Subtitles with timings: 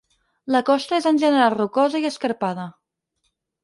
[0.55, 2.71] La costa és en general rocosa i escarpada.